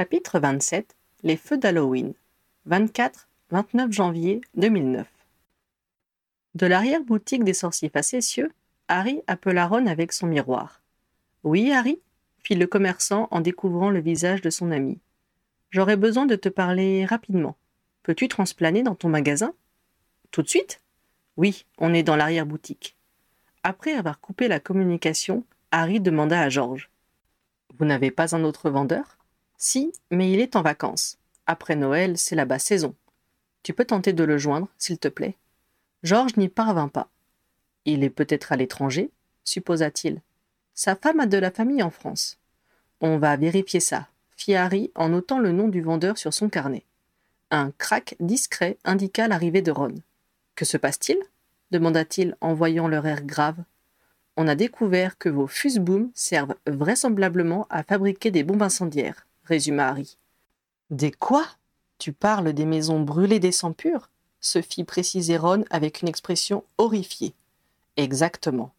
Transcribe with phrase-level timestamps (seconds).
[0.00, 2.14] Chapitre 27 Les feux d'Halloween
[2.66, 5.06] 24-29 janvier 2009
[6.54, 8.50] De l'arrière-boutique des sorciers facétieux,
[8.88, 10.80] Harry appela Ron avec son miroir.
[11.44, 12.00] Oui, Harry?
[12.38, 14.98] fit le commerçant en découvrant le visage de son ami.
[15.68, 17.58] J'aurais besoin de te parler rapidement.
[18.02, 19.52] Peux-tu transplaner dans ton magasin
[20.30, 20.80] Tout de suite
[21.36, 22.96] Oui, on est dans l'arrière-boutique.
[23.64, 26.88] Après avoir coupé la communication, Harry demanda à George.
[27.78, 29.19] Vous n'avez pas un autre vendeur?
[29.62, 31.18] Si, mais il est en vacances.
[31.46, 32.94] Après Noël, c'est la basse saison.
[33.62, 35.36] Tu peux tenter de le joindre, s'il te plaît.
[36.02, 37.10] George n'y parvint pas.
[37.84, 39.10] Il est peut-être à l'étranger,
[39.44, 40.22] supposa-t-il.
[40.74, 42.38] Sa femme a de la famille en France.
[43.02, 46.86] On va vérifier ça, fit Harry en notant le nom du vendeur sur son carnet.
[47.50, 49.94] Un crack discret indiqua l'arrivée de Ron.
[50.54, 51.18] Que se passe-t-il?
[51.70, 53.62] demanda-t-il en voyant leur air grave.
[54.38, 60.16] On a découvert que vos fusebooms servent vraisemblablement à fabriquer des bombes incendiaires, résuma Harry.
[60.88, 61.44] Des quoi?
[61.98, 64.08] Tu parles des maisons brûlées des sangs purs?
[64.42, 67.34] se fit préciser Ron avec une expression horrifiée.
[67.98, 68.72] Exactement.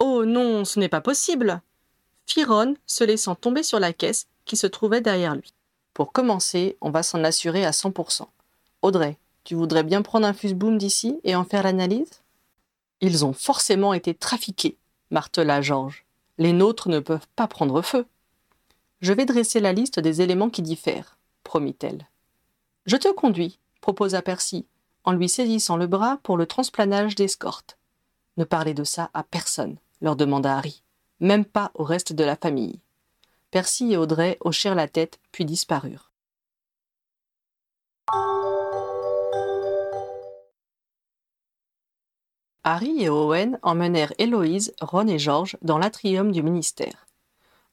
[0.00, 1.62] Oh non, ce n'est pas possible
[2.28, 5.54] fit Ron, se laissant tomber sur la caisse qui se trouvait derrière lui.
[5.94, 8.26] Pour commencer, on va s'en assurer à 100%.
[8.82, 12.20] Audrey, tu voudrais bien prendre un fuseboom d'ici et en faire l'analyse?
[13.00, 14.76] Ils ont forcément été trafiqués,
[15.10, 16.04] martela Georges.
[16.36, 18.06] Les nôtres ne peuvent pas prendre feu.
[19.00, 22.08] Je vais dresser la liste des éléments qui diffèrent, promit-elle.
[22.86, 24.66] Je te conduis, proposa Percy,
[25.04, 27.78] en lui saisissant le bras pour le transplanage d'escorte.
[28.36, 30.82] Ne parlez de ça à personne, leur demanda Harry,
[31.20, 32.80] même pas au reste de la famille.
[33.50, 36.10] Percy et Audrey hochèrent la tête, puis disparurent.
[42.64, 47.07] Harry et Owen emmenèrent Héloïse, Ron et George dans l'atrium du ministère.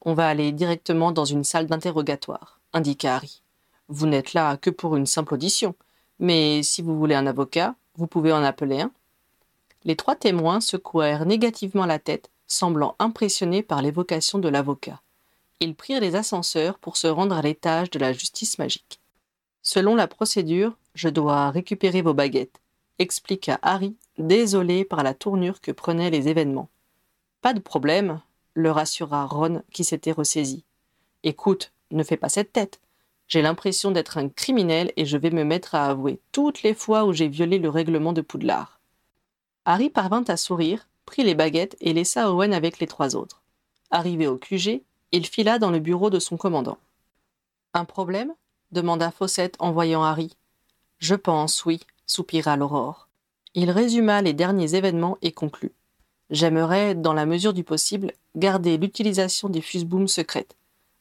[0.08, 3.42] On va aller directement dans une salle d'interrogatoire, indiqua Harry.
[3.88, 5.74] Vous n'êtes là que pour une simple audition,
[6.20, 8.92] mais si vous voulez un avocat, vous pouvez en appeler un.
[9.84, 15.02] Les trois témoins secouèrent négativement la tête, semblant impressionnés par l'évocation de l'avocat.
[15.60, 19.00] Ils prirent les ascenseurs pour se rendre à l'étage de la justice magique.
[19.64, 22.62] Selon la procédure, je dois récupérer vos baguettes,
[23.00, 26.70] expliqua Harry, désolé par la tournure que prenaient les événements.
[27.42, 28.22] Pas de problème,
[28.56, 30.64] le rassura Ron qui s'était ressaisi.
[31.24, 32.80] Écoute, ne fais pas cette tête.
[33.28, 37.06] J'ai l'impression d'être un criminel et je vais me mettre à avouer toutes les fois
[37.06, 38.80] où j'ai violé le règlement de Poudlard.
[39.66, 43.42] Harry parvint à sourire, prit les baguettes et laissa Owen avec les trois autres.
[43.92, 46.78] Arrivé au QG, il fila dans le bureau de son commandant.
[47.74, 48.34] Un problème?
[48.72, 50.36] demanda Fawcett en voyant Harry.
[51.00, 53.08] Je pense, oui, soupira l'aurore.
[53.54, 55.72] Il résuma les derniers événements et conclut.
[56.30, 60.56] J'aimerais, dans la mesure du possible, garder l'utilisation des fusebooms secrètes.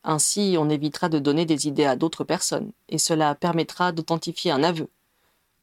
[0.05, 4.63] Ainsi, on évitera de donner des idées à d'autres personnes, et cela permettra d'authentifier un
[4.63, 4.89] aveu.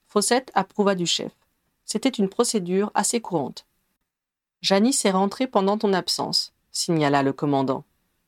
[0.08, 1.32] Fawcett approuva du chef.
[1.86, 3.66] C'était une procédure assez courante.
[4.62, 7.84] Janice est rentrée pendant ton absence, signala le commandant.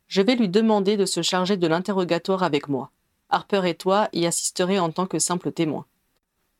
[0.08, 2.92] Je vais lui demander de se charger de l'interrogatoire avec moi.
[3.30, 5.86] Harper et toi y assisterez en tant que simple témoin.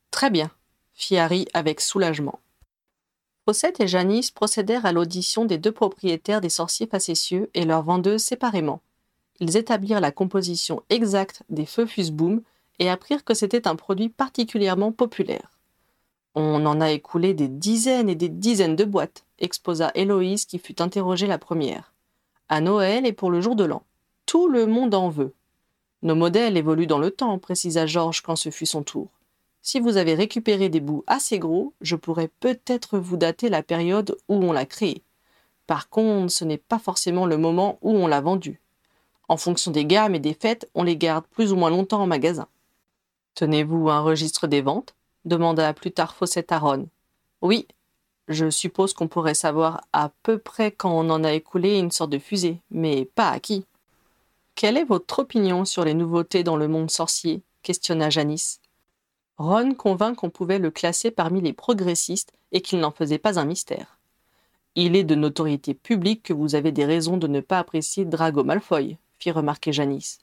[0.10, 0.50] Très bien,
[0.94, 2.40] fit Harry avec soulagement.
[3.46, 8.22] Fawcett et Janice procédèrent à l'audition des deux propriétaires des sorciers facétieux et leurs vendeuses
[8.22, 8.82] séparément,
[9.40, 12.42] ils établirent la composition exacte des feux Fuseboom
[12.80, 15.52] et apprirent que c'était un produit particulièrement populaire.
[16.36, 20.82] On en a écoulé des dizaines et des dizaines de boîtes, exposa Héloïse qui fut
[20.82, 21.94] interrogée la première.
[22.50, 23.84] À Noël et pour le jour de l'an.
[24.26, 25.34] Tout le monde en veut.
[26.02, 29.10] Nos modèles évoluent dans le temps, précisa Georges quand ce fut son tour.
[29.66, 34.18] Si vous avez récupéré des bouts assez gros, je pourrais peut-être vous dater la période
[34.28, 35.04] où on l'a créé.
[35.68, 38.60] Par contre, ce n'est pas forcément le moment où on l'a vendu.
[39.30, 42.08] En fonction des gammes et des fêtes, on les garde plus ou moins longtemps en
[42.08, 42.48] magasin.
[43.36, 44.96] Tenez-vous un registre des ventes?
[45.24, 46.62] Demanda plus tard Fawcett à.
[47.42, 47.66] Oui,
[48.28, 52.12] je suppose qu'on pourrait savoir à peu près quand on en a écoulé une sorte
[52.12, 53.66] de fusée, mais pas à qui.
[54.56, 57.42] Quelle est votre opinion sur les nouveautés dans le monde sorcier?
[57.62, 58.60] Questionna Janice.
[59.38, 63.46] Ron convint qu'on pouvait le classer parmi les progressistes et qu'il n'en faisait pas un
[63.46, 63.98] mystère.
[64.76, 68.44] Il est de notoriété publique que vous avez des raisons de ne pas apprécier Drago
[68.44, 70.20] Malfoy, fit remarquer Janice.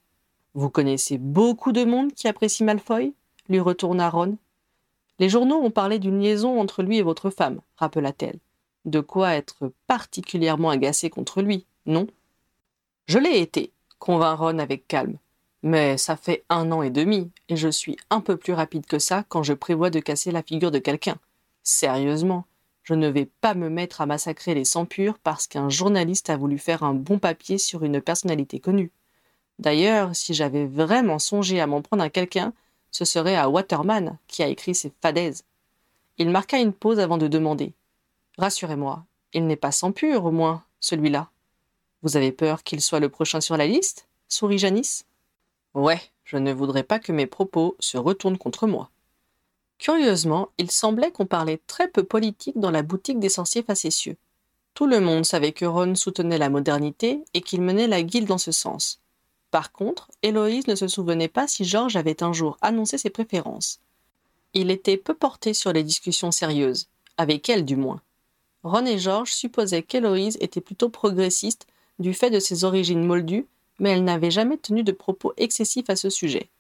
[0.55, 3.15] Vous connaissez beaucoup de monde qui apprécie Malfoy?
[3.49, 4.37] lui retourna Ron.
[5.19, 8.39] Les journaux ont parlé d'une liaison entre lui et votre femme, rappela-t-elle.
[8.85, 12.07] De quoi être particulièrement agacé contre lui, non?
[13.07, 15.19] Je l'ai été, convint Ron avec calme.
[15.63, 18.99] Mais ça fait un an et demi, et je suis un peu plus rapide que
[18.99, 21.17] ça quand je prévois de casser la figure de quelqu'un.
[21.63, 22.47] Sérieusement,
[22.83, 26.37] je ne vais pas me mettre à massacrer les sans purs parce qu'un journaliste a
[26.37, 28.91] voulu faire un bon papier sur une personnalité connue.
[29.59, 32.55] D'ailleurs, si j'avais vraiment songé à m'en prendre à quelqu'un,
[32.91, 35.45] ce serait à Waterman qui a écrit ces fadaises.
[36.17, 37.75] Il marqua une pause avant de demander.
[38.39, 39.05] Rassurez-moi,
[39.35, 41.31] il n'est pas sans pur, au moins, celui-là.
[42.03, 44.09] Vous avez peur qu'il soit le prochain sur la liste?
[44.29, 45.05] sourit Janice.
[45.75, 48.91] Ouais, je ne voudrais pas que mes propos se retournent contre moi.
[49.79, 54.17] Curieusement, il semblait qu'on parlait très peu politique dans la boutique des sorciers facétieux.
[54.75, 58.39] Tout le monde savait que Ron soutenait la modernité et qu'il menait la guilde dans
[58.39, 59.01] ce sens.
[59.51, 63.81] Par contre, Héloïse ne se souvenait pas si Georges avait un jour annoncé ses préférences.
[64.55, 68.01] Il était peu porté sur les discussions sérieuses, avec elle du moins.
[68.63, 71.67] Ron et Georges supposaient qu'Héloïse était plutôt progressiste
[71.99, 73.47] du fait de ses origines moldues,
[73.81, 76.51] mais elle n'avait jamais tenu de propos excessifs à ce sujet.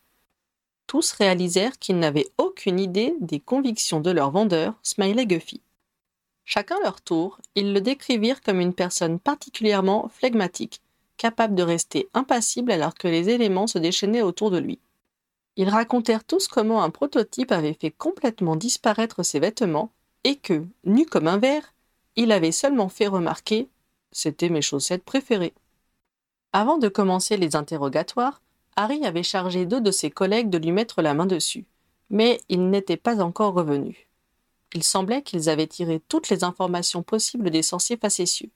[0.88, 5.60] Tous réalisèrent qu'ils n'avaient aucune idée des convictions de leur vendeur, Smiley Guffy.
[6.44, 10.80] Chacun leur tour, ils le décrivirent comme une personne particulièrement flegmatique,
[11.16, 14.80] capable de rester impassible alors que les éléments se déchaînaient autour de lui.
[15.56, 19.92] Ils racontèrent tous comment un prototype avait fait complètement disparaître ses vêtements
[20.24, 21.72] et que, nu comme un verre,
[22.16, 23.68] il avait seulement fait remarquer
[24.10, 25.54] C'était mes chaussettes préférées.
[26.52, 28.42] Avant de commencer les interrogatoires,
[28.74, 31.64] Harry avait chargé deux de ses collègues de lui mettre la main dessus,
[32.08, 33.96] mais ils n'étaient pas encore revenus.
[34.74, 38.50] Il semblait qu'ils avaient tiré toutes les informations possibles des sorciers facétieux.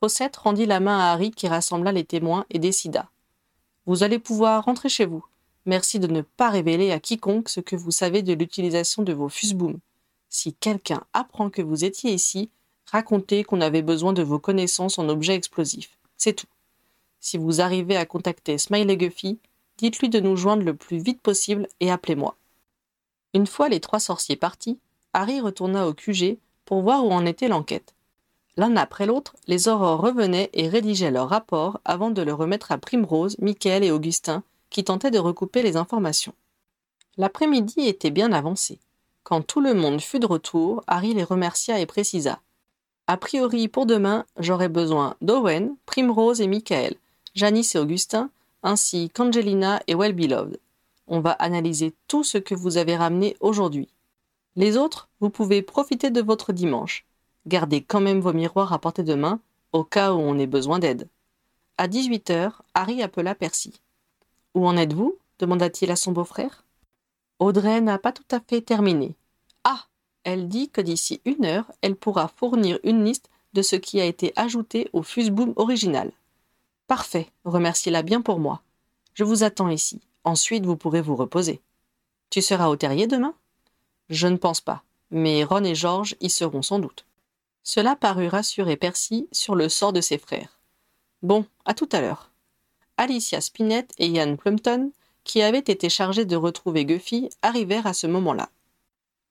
[0.00, 3.08] Fawcett rendit la main à Harry qui rassembla les témoins et décida.
[3.86, 5.24] Vous allez pouvoir rentrer chez vous.
[5.64, 9.28] Merci de ne pas révéler à quiconque ce que vous savez de l'utilisation de vos
[9.28, 9.78] fusebooms.
[10.28, 12.50] Si quelqu'un apprend que vous étiez ici,
[12.86, 15.98] racontez qu'on avait besoin de vos connaissances en objets explosifs.
[16.16, 16.46] C'est tout.
[17.20, 19.38] Si vous arrivez à contacter Smiley Guffy,
[19.78, 22.36] dites-lui de nous joindre le plus vite possible et appelez-moi.
[23.34, 24.78] Une fois les trois sorciers partis,
[25.12, 27.94] Harry retourna au QG pour voir où en était l'enquête.
[28.56, 32.78] L'un après l'autre, les aurores revenaient et rédigeaient leur rapport avant de le remettre à
[32.78, 36.34] Primrose, Michael et Augustin, qui tentaient de recouper les informations.
[37.16, 38.78] L'après-midi était bien avancé.
[39.22, 42.40] Quand tout le monde fut de retour, Harry les remercia et précisa.
[43.06, 46.96] A priori, pour demain, j'aurai besoin d'Owen, Primrose et Michael,
[47.38, 48.30] Janice et Augustin,
[48.64, 50.58] ainsi qu'Angelina et Wellbeloved.
[51.06, 53.86] On va analyser tout ce que vous avez ramené aujourd'hui.
[54.56, 57.06] Les autres, vous pouvez profiter de votre dimanche.
[57.46, 59.38] Gardez quand même vos miroirs à portée de main,
[59.72, 61.06] au cas où on ait besoin d'aide.
[61.76, 63.80] À 18 heures, Harry appela Percy.
[64.56, 65.16] Où en êtes-vous?
[65.38, 66.64] demanda-t-il à son beau-frère.
[67.38, 69.14] Audrey n'a pas tout à fait terminé.
[69.62, 69.86] Ah
[70.24, 74.06] Elle dit que d'ici une heure, elle pourra fournir une liste de ce qui a
[74.06, 76.10] été ajouté au fuseboom original.
[76.88, 78.62] Parfait, remerciez-la bien pour moi.
[79.12, 80.00] Je vous attends ici.
[80.24, 81.60] Ensuite, vous pourrez vous reposer.
[82.30, 83.34] Tu seras au terrier demain?
[84.08, 87.04] Je ne pense pas, mais Ron et George y seront sans doute.
[87.62, 90.58] Cela parut rassurer Percy sur le sort de ses frères.
[91.22, 92.30] Bon, à tout à l'heure.
[92.96, 94.90] Alicia Spinett et Ian Plumpton,
[95.24, 98.48] qui avaient été chargés de retrouver Guffy, arrivèrent à ce moment-là.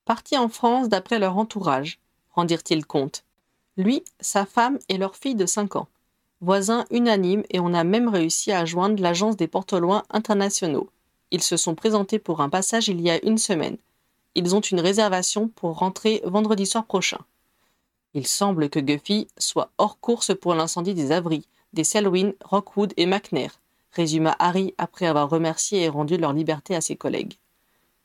[0.04, 1.98] Partis en France d'après leur entourage,
[2.30, 3.24] rendirent-ils compte.
[3.76, 5.88] Lui, sa femme et leur fille de cinq ans.
[6.40, 10.88] Voisins unanimes et on a même réussi à joindre l'agence des porte-loin internationaux.
[11.32, 13.76] Ils se sont présentés pour un passage il y a une semaine.
[14.36, 17.18] Ils ont une réservation pour rentrer vendredi soir prochain.
[18.14, 23.06] Il semble que Guffy soit hors course pour l'incendie des Avery, des Selwyn, Rockwood et
[23.06, 23.58] McNair,
[23.90, 27.34] résuma Harry après avoir remercié et rendu leur liberté à ses collègues.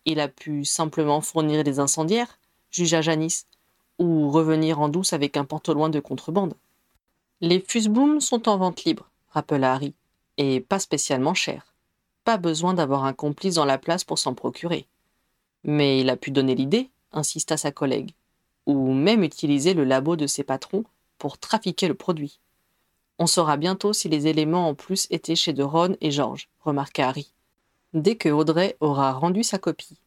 [0.06, 2.40] Il a pu simplement fournir des incendiaires,
[2.72, 3.46] jugea Janice,
[4.00, 6.56] ou revenir en douce avec un porte-loin de contrebande.
[7.46, 9.94] Les fusebooms sont en vente libre, rappela Harry,
[10.38, 11.76] et pas spécialement cher.
[12.24, 14.88] Pas besoin d'avoir un complice dans la place pour s'en procurer.
[15.66, 18.14] Mais il a pu donner l'idée, insista sa collègue
[18.66, 20.86] ou même utiliser le labo de ses patrons
[21.18, 22.40] pour trafiquer le produit.
[23.20, 27.10] On saura bientôt si les éléments en plus étaient chez de Ron et George, remarqua
[27.10, 27.34] Harry,
[27.94, 30.00] dès que Audrey aura rendu sa copie.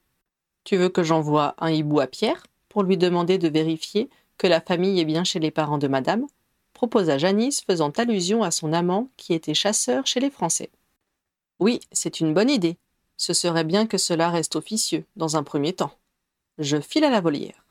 [0.65, 4.63] Tu veux que j'envoie un hibou à Pierre pour lui demander de vérifier que la
[4.63, 6.27] famille est bien chez les parents de madame?
[6.77, 10.71] Proposa Janice faisant allusion à son amant qui était chasseur chez les Français.
[11.59, 12.77] Oui, c'est une bonne idée.
[13.17, 15.93] Ce serait bien que cela reste officieux, dans un premier temps.
[16.59, 17.65] Je file à la volière.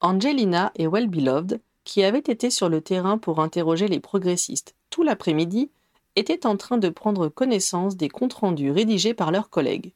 [0.00, 5.70] Angelina et Wellbeloved, qui avaient été sur le terrain pour interroger les progressistes tout l'après-midi,
[6.16, 9.92] étaient en train de prendre connaissance des comptes rendus rédigés par leurs collègues.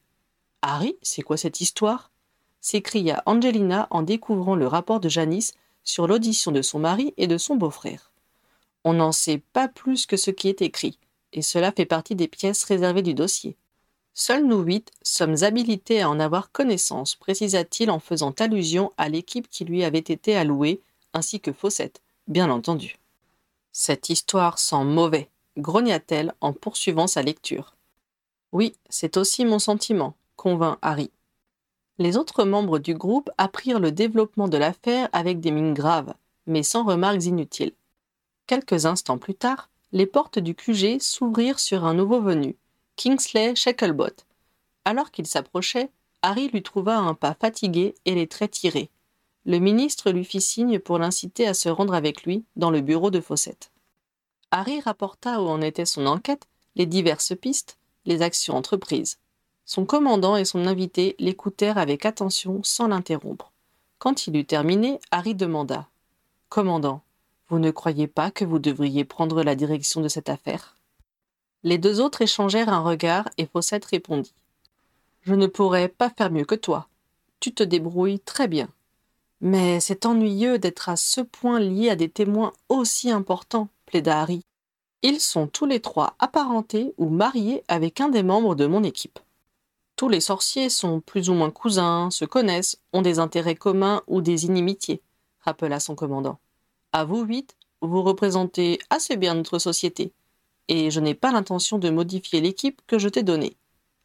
[0.61, 2.11] Harry, c'est quoi cette histoire?
[2.61, 7.37] s'écria Angelina en découvrant le rapport de Janice sur l'audition de son mari et de
[7.37, 8.11] son beau-frère.
[8.87, 10.97] On n'en sait pas plus que ce qui est écrit,
[11.33, 13.57] et cela fait partie des pièces réservées du dossier.
[14.13, 19.49] Seuls nous huit sommes habilités à en avoir connaissance, précisa-t-il en faisant allusion à l'équipe
[19.49, 20.79] qui lui avait été allouée,
[21.11, 22.97] ainsi que Fawcett, bien entendu.
[23.73, 25.27] Cette histoire sent mauvais,
[25.57, 27.75] grogna-t-elle en poursuivant sa lecture.
[28.53, 31.11] Oui, c'est aussi mon sentiment, convint Harry.
[31.97, 36.13] Les autres membres du groupe apprirent le développement de l'affaire avec des mines graves,
[36.45, 37.73] mais sans remarques inutiles.
[38.47, 42.55] Quelques instants plus tard, les portes du QG s'ouvrirent sur un nouveau venu,
[42.95, 44.23] Kingsley Shacklebot.
[44.85, 48.89] Alors qu'il s'approchait, Harry lui trouva un pas fatigué et les traits tirés.
[49.45, 53.11] Le ministre lui fit signe pour l'inciter à se rendre avec lui dans le bureau
[53.11, 53.69] de Fawcett.
[54.51, 59.19] Harry rapporta où en était son enquête, les diverses pistes, les actions entreprises.
[59.65, 63.51] Son commandant et son invité l'écoutèrent avec attention sans l'interrompre.
[63.99, 65.89] Quand il eut terminé, Harry demanda
[66.47, 67.01] Commandant,
[67.49, 70.75] vous ne croyez pas que vous devriez prendre la direction de cette affaire?
[71.63, 74.33] Les deux autres échangèrent un regard et Fawcett répondit
[75.21, 76.87] Je ne pourrais pas faire mieux que toi.
[77.39, 78.67] Tu te débrouilles très bien.
[79.39, 84.43] Mais c'est ennuyeux d'être à ce point lié à des témoins aussi importants, plaida Harry.
[85.03, 89.19] Ils sont tous les trois apparentés ou mariés avec un des membres de mon équipe.
[89.95, 94.21] Tous les sorciers sont plus ou moins cousins, se connaissent, ont des intérêts communs ou
[94.21, 95.01] des inimitiés,
[95.39, 96.39] rappela son commandant.
[96.97, 100.13] À vous huit, vous représentez assez bien notre société,
[100.67, 103.55] et je n'ai pas l'intention de modifier l'équipe que je t'ai donnée.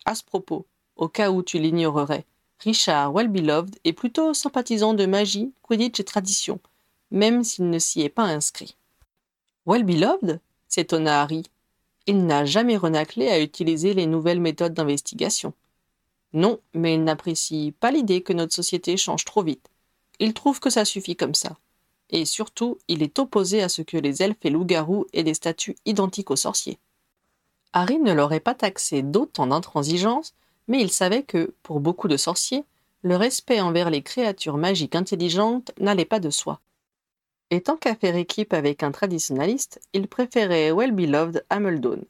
[0.04, 2.26] À ce propos, au cas où tu l'ignorerais,
[2.58, 6.61] Richard Wellbeloved est plutôt sympathisant de magie, Quidditch et tradition,
[7.11, 8.76] même s'il ne s'y est pas inscrit.
[9.64, 11.44] Wellbeloved s'étonna Harry.
[12.06, 15.54] Il n'a jamais renaclé à utiliser les nouvelles méthodes d'investigation.
[16.34, 19.70] Non, mais il n'apprécie pas l'idée que notre société change trop vite.
[20.18, 21.56] Il trouve que ça suffit comme ça.
[22.12, 25.76] Et surtout, il est opposé à ce que les elfes et loups-garous aient des statuts
[25.87, 26.78] identiques aux sorciers.
[27.73, 30.35] Harry ne l'aurait pas taxé d'autant d'intransigeance,
[30.69, 32.64] mais il savait que, pour beaucoup de sorciers,
[33.00, 36.61] le respect envers les créatures magiques intelligentes n'allait pas de soi.
[37.50, 42.04] Et tant qu'à faire équipe avec un traditionnaliste, il préférait Well-Beloved à Muldon.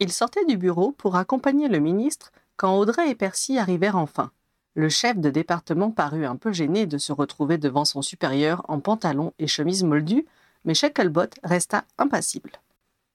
[0.00, 4.30] Il sortait du bureau pour accompagner le ministre quand Audrey et Percy arrivèrent enfin.
[4.76, 8.78] Le chef de département parut un peu gêné de se retrouver devant son supérieur en
[8.78, 10.26] pantalon et chemise moldue,
[10.66, 12.52] mais Shacklebot resta impassible.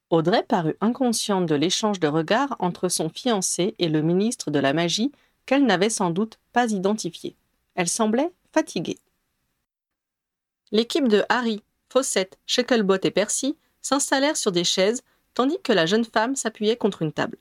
[0.09, 4.73] Audrey parut inconsciente de l'échange de regards entre son fiancé et le ministre de la
[4.73, 5.11] magie
[5.45, 7.35] qu'elle n'avait sans doute pas identifié.
[7.75, 8.97] Elle semblait fatiguée.
[10.71, 15.03] L'équipe de Harry, Fawcett, Shacklebot et Percy s'installèrent sur des chaises
[15.35, 17.37] tandis que la jeune femme s'appuyait contre une table.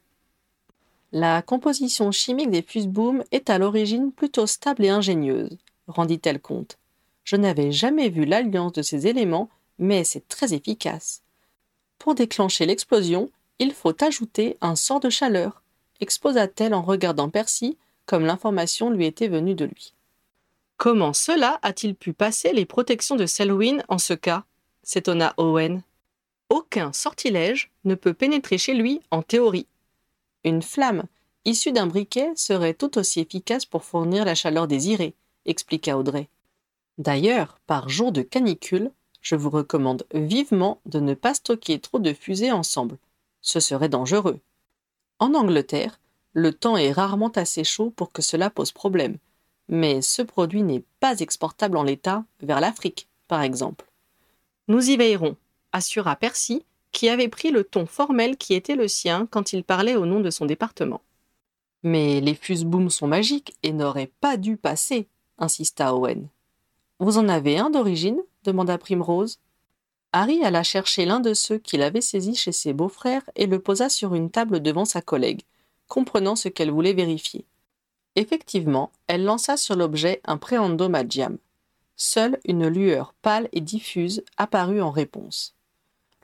[1.13, 6.79] La composition chimique des fusebooms est à l'origine plutôt stable et ingénieuse, rendit-elle compte.
[7.25, 11.23] Je n'avais jamais vu l'alliance de ces éléments, mais c'est très efficace.
[11.99, 15.63] Pour déclencher l'explosion, il faut ajouter un sort de chaleur,
[16.01, 17.77] exposa-t-elle en regardant Percy,
[18.07, 19.95] comme l'information lui était venue de lui.
[20.77, 24.45] Comment cela a-t-il pu passer les protections de Selwyn en ce cas?
[24.83, 25.83] s'étonna Owen.
[26.49, 29.67] Aucun sortilège ne peut pénétrer chez lui en théorie.
[30.45, 31.05] Une flamme
[31.45, 36.29] issue d'un briquet serait tout aussi efficace pour fournir la chaleur désirée, expliqua Audrey.
[36.99, 42.13] D'ailleurs, par jour de canicule, je vous recommande vivement de ne pas stocker trop de
[42.13, 42.99] fusées ensemble.
[43.43, 44.41] Ce serait dangereux.
[45.19, 46.01] En Angleterre,
[46.33, 49.19] le temps est rarement assez chaud pour que cela pose problème,
[49.69, 53.91] mais ce produit n'est pas exportable en l'état vers l'Afrique, par exemple.
[54.69, 55.37] Nous y veillerons,
[55.73, 59.97] assura Percy, qui avait pris le ton formel qui était le sien quand il parlait
[59.97, 61.03] au nom de son département.
[61.83, 66.29] Mais les fusebooms sont magiques et n'auraient pas dû passer, insista Owen.
[66.99, 68.21] Vous en avez un d'origine?
[68.45, 69.39] demanda Primrose.
[70.13, 73.89] Harry alla chercher l'un de ceux qu'il avait saisi chez ses beaux-frères et le posa
[73.89, 75.43] sur une table devant sa collègue,
[75.89, 77.47] comprenant ce qu'elle voulait vérifier.
[78.17, 81.39] Effectivement, elle lança sur l'objet un préando magiam.
[81.97, 85.55] Seule une lueur pâle et diffuse apparut en réponse.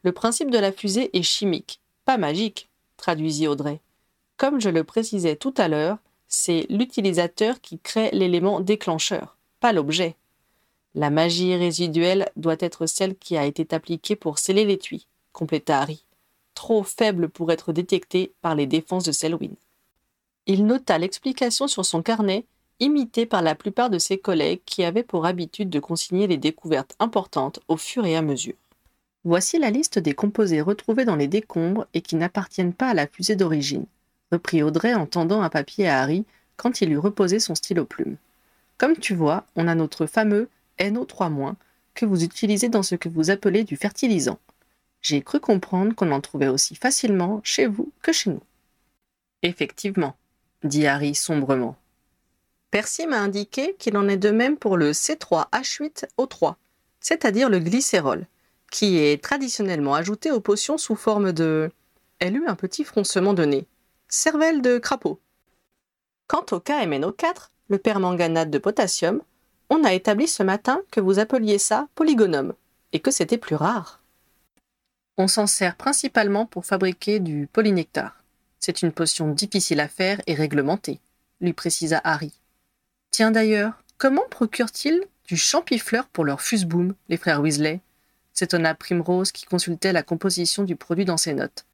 [0.06, 3.80] Le principe de la fusée est chimique, pas magique, traduisit Audrey.
[4.36, 5.98] Comme je le précisais tout à l'heure,
[6.28, 10.14] c'est l'utilisateur qui crée l'élément déclencheur, pas l'objet.
[10.94, 16.04] La magie résiduelle doit être celle qui a été appliquée pour sceller l'étui, compléta Harry,
[16.54, 19.56] trop faible pour être détectée par les défenses de Selwyn.
[20.46, 22.46] Il nota l'explication sur son carnet,
[22.78, 26.94] imité par la plupart de ses collègues qui avaient pour habitude de consigner les découvertes
[27.00, 28.54] importantes au fur et à mesure.
[29.26, 33.08] Voici la liste des composés retrouvés dans les décombres et qui n'appartiennent pas à la
[33.08, 33.86] fusée d'origine,
[34.30, 36.24] reprit Audrey en tendant un papier à Harry
[36.56, 38.18] quand il eut reposé son stylo plume.
[38.78, 41.54] Comme tu vois, on a notre fameux NO3-
[41.94, 44.38] que vous utilisez dans ce que vous appelez du fertilisant.
[45.02, 48.42] J'ai cru comprendre qu'on en trouvait aussi facilement chez vous que chez nous.
[49.42, 50.14] Effectivement,
[50.62, 51.74] dit Harry sombrement.
[52.70, 56.54] Percy m'a indiqué qu'il en est de même pour le C3H8O3,
[57.00, 58.24] c'est-à-dire le glycérol
[58.70, 61.70] qui est traditionnellement ajouté aux potions sous forme de...
[62.18, 63.66] Elle eut un petit froncement de nez.
[64.08, 65.20] cervelle de crapaud.
[66.28, 69.20] Quant au KMNO4, le permanganate de potassium,
[69.70, 72.54] on a établi ce matin que vous appeliez ça polygonome
[72.92, 74.00] et que c'était plus rare.
[75.18, 78.22] On s'en sert principalement pour fabriquer du polynectar.
[78.60, 81.00] C'est une potion difficile à faire et réglementée,
[81.40, 82.32] lui précisa Harry.
[83.10, 87.80] Tiens d'ailleurs, comment procurent-ils du champifleur pour leur fuseboom, les frères Weasley?
[88.36, 91.66] S'étonna Primrose qui consultait la composition du produit dans ses notes.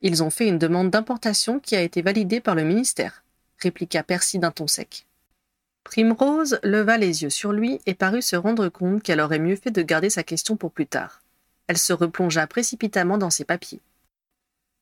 [0.00, 3.22] Ils ont fait une demande d'importation qui a été validée par le ministère,
[3.58, 5.06] répliqua Percy d'un ton sec.
[5.84, 9.70] Primrose leva les yeux sur lui et parut se rendre compte qu'elle aurait mieux fait
[9.70, 11.22] de garder sa question pour plus tard.
[11.66, 13.80] Elle se replongea précipitamment dans ses papiers.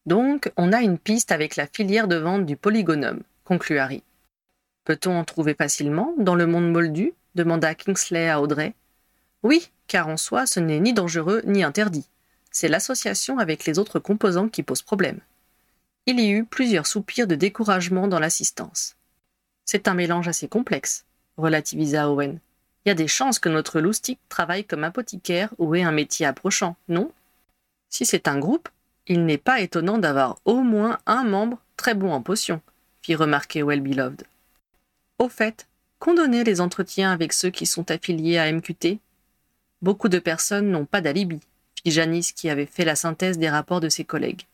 [0.07, 4.03] Donc, on a une piste avec la filière de vente du polygonome, conclut Harry.
[4.85, 7.13] Peut-on en trouver facilement dans le monde moldu?
[7.35, 8.75] demanda Kingsley à Audrey.
[9.43, 12.09] Oui, car en soi, ce n'est ni dangereux ni interdit.
[12.51, 15.21] C'est l'association avec les autres composants qui pose problème.
[16.07, 18.97] Il y eut plusieurs soupirs de découragement dans l'assistance.
[19.65, 21.05] C'est un mélange assez complexe,
[21.37, 22.39] relativisa Owen.
[22.85, 26.25] Il y a des chances que notre loustic travaille comme apothicaire ou ait un métier
[26.25, 27.13] approchant, non?
[27.91, 28.69] Si c'est un groupe,
[29.07, 32.63] il n'est pas étonnant d'avoir au moins un membre très bon en potions,
[33.03, 34.25] fit remarquer Well-Beloved.
[35.19, 35.67] Au fait,
[35.99, 39.01] qu'ont donné les entretiens avec ceux qui sont affiliés à MQT
[39.81, 41.41] Beaucoup de personnes n'ont pas d'alibi,
[41.83, 44.47] fit Janice qui avait fait la synthèse des rapports de ses collègues.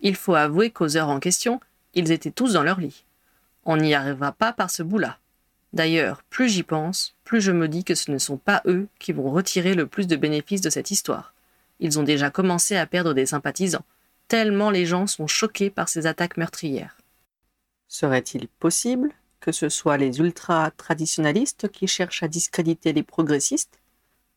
[0.00, 1.60] Il faut avouer qu'aux heures en question,
[1.94, 3.04] ils étaient tous dans leur lit.
[3.64, 5.18] On n'y arrivera pas par ce bout-là.
[5.72, 9.12] D'ailleurs, plus j'y pense, plus je me dis que ce ne sont pas eux qui
[9.12, 11.34] vont retirer le plus de bénéfices de cette histoire.
[11.80, 13.84] Ils ont déjà commencé à perdre des sympathisants,
[14.28, 16.96] tellement les gens sont choqués par ces attaques meurtrières.
[17.88, 23.81] Serait-il possible que ce soit les ultra-traditionalistes qui cherchent à discréditer les progressistes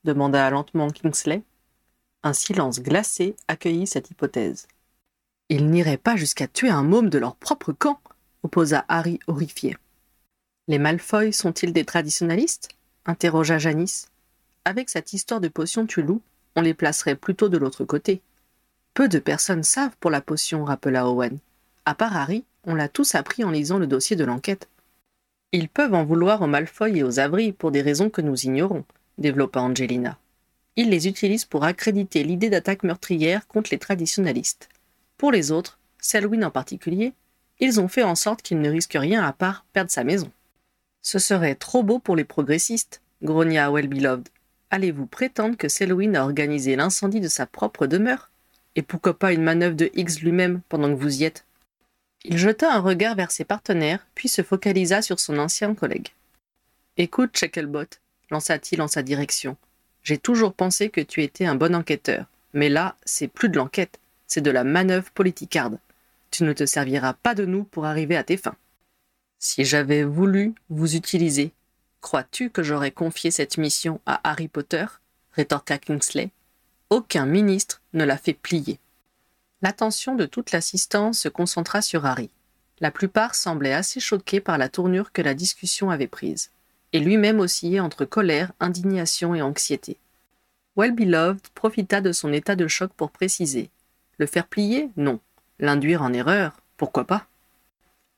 [0.06, 1.44] demanda lentement Kingsley.
[2.24, 4.68] Un silence glacé accueillit cette hypothèse.
[5.50, 8.00] Ils n'iraient pas jusqu'à tuer un môme de leur propre camp,
[8.44, 9.76] opposa Harry horrifié.
[10.68, 12.70] Les Malfoy sont-ils des traditionalistes?
[13.06, 14.10] interrogea Janice.
[14.64, 16.22] Avec cette histoire de potion Tulou,
[16.56, 18.22] on les placerait plutôt de l'autre côté.
[18.96, 21.38] Peu de personnes savent pour la potion, rappela Owen.
[21.86, 24.70] À part Harry, on l'a tous appris en lisant le dossier de l'enquête.
[25.52, 28.84] Ils peuvent en vouloir aux Malfoy et aux Avery pour des raisons que nous ignorons,
[29.18, 30.18] développa Angelina.
[30.76, 34.70] Ils les utilisent pour accréditer l'idée d'attaque meurtrière contre les traditionalistes.
[35.18, 37.14] Pour les autres, Selwyn en particulier,
[37.60, 40.32] ils ont fait en sorte qu'il ne risque rien à part perdre sa maison.
[41.02, 44.28] Ce serait trop beau pour les progressistes, grogna Well-Beloved.
[44.72, 48.32] Allez-vous prétendre que Selwyn a organisé l'incendie de sa propre demeure?
[48.76, 51.46] Et pourquoi pas une manœuvre de Higgs lui-même pendant que vous y êtes?
[52.26, 56.10] Il jeta un regard vers ses partenaires, puis se focalisa sur son ancien collègue.
[56.98, 57.86] Écoute, Shacklebot,
[58.30, 59.58] lança-t-il en sa direction.
[60.04, 64.00] J'ai toujours pensé que tu étais un bon enquêteur, mais là, c'est plus de l'enquête,
[64.28, 65.80] c'est de la manœuvre politicarde.
[66.32, 68.58] Tu ne te serviras pas de nous pour arriver à tes fins.
[69.40, 71.52] Si j'avais voulu vous utiliser,
[72.02, 74.86] crois-tu que j'aurais confié cette mission à Harry Potter
[75.36, 76.30] rétorqua Kingsley.
[76.90, 78.80] Aucun ministre ne l'a fait plier.
[79.62, 82.30] L'attention de toute l'assistance se concentra sur Harry.
[82.80, 86.52] La plupart semblaient assez choqués par la tournure que la discussion avait prise,
[86.96, 89.98] et lui-même oscillait entre colère, indignation et anxiété.
[90.78, 93.70] Well-Beloved profita de son état de choc pour préciser.
[94.18, 94.90] Le faire plier?
[94.96, 95.20] Non.
[95.60, 96.62] L'induire en erreur?
[96.78, 97.28] Pourquoi pas?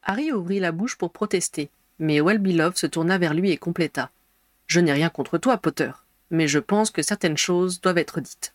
[0.03, 4.11] Harry ouvrit la bouche pour protester, mais Well-Beloved se tourna vers lui et compléta.
[4.67, 5.89] Je n'ai rien contre toi, Potter,
[6.29, 8.53] mais je pense que certaines choses doivent être dites.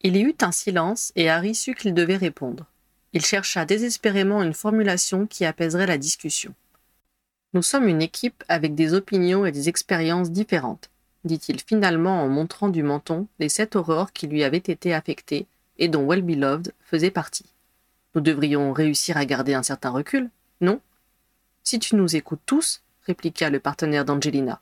[0.00, 2.64] Il y eut un silence et Harry sut qu'il devait répondre.
[3.12, 6.54] Il chercha désespérément une formulation qui apaiserait la discussion.
[7.54, 10.90] Nous sommes une équipe avec des opinions et des expériences différentes
[11.24, 15.46] dit-il finalement en montrant du menton les sept aurores qui lui avaient été affectées
[15.78, 17.46] et dont Well-Beloved faisait partie.
[18.14, 20.80] Nous devrions réussir à garder un certain recul, non?
[21.64, 24.60] Si tu nous écoutes tous, répliqua le partenaire d'Angelina.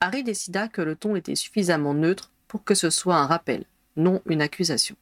[0.00, 3.64] Harry décida que le ton était suffisamment neutre pour que ce soit un rappel,
[3.96, 4.96] non une accusation.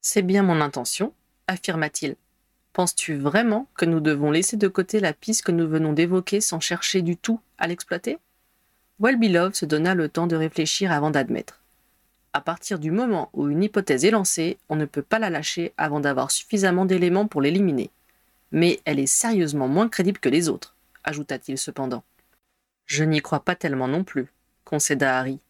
[0.00, 1.12] C'est bien mon intention,
[1.48, 2.16] affirma-t-il.
[2.72, 6.60] Penses-tu vraiment que nous devons laisser de côté la piste que nous venons d'évoquer sans
[6.60, 8.18] chercher du tout à l'exploiter?
[8.98, 11.60] Well-Beloved se donna le temps de réfléchir avant d'admettre.
[12.32, 15.74] À partir du moment où une hypothèse est lancée, on ne peut pas la lâcher
[15.76, 17.90] avant d'avoir suffisamment d'éléments pour l'éliminer.
[18.52, 22.04] Mais elle est sérieusement moins crédible que les autres, ajouta-t-il cependant.
[22.86, 24.28] Je n'y crois pas tellement non plus,
[24.64, 25.40] concéda Harry.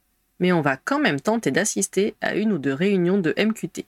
[0.40, 3.87] Mais on va quand même tenter d'assister à une ou deux réunions de MQT.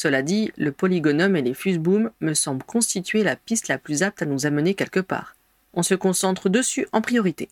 [0.00, 4.22] Cela dit, le polygonome et les fusebooms me semblent constituer la piste la plus apte
[4.22, 5.34] à nous amener quelque part.
[5.74, 7.48] On se concentre dessus en priorité.